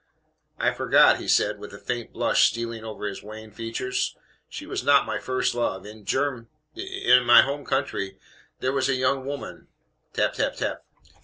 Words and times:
"I 0.57 0.71
forgot," 0.73 1.19
he 1.19 1.27
said, 1.27 1.59
with 1.59 1.75
a 1.75 1.77
faint 1.77 2.11
blush 2.11 2.45
stealing 2.47 2.83
over 2.83 3.05
his 3.05 3.21
wan 3.21 3.51
features, 3.51 4.17
"she 4.49 4.65
was 4.65 4.83
not 4.83 5.05
my 5.05 5.19
first 5.19 5.53
love. 5.53 5.85
In 5.85 6.05
Germ 6.05 6.49
in 6.73 7.23
my 7.23 7.47
own 7.47 7.65
country 7.65 8.17
there 8.61 8.73
WAS 8.73 8.89
a 8.89 8.95
young 8.95 9.27
woman" 9.27 9.67
Tap, 10.13 10.33
tap, 10.33 10.55
tap. 10.55 10.83